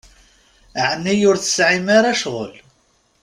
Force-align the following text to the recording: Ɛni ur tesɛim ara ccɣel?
Ɛni 0.89 1.15
ur 1.29 1.37
tesɛim 1.37 1.87
ara 1.97 2.17
ccɣel? 2.19 2.53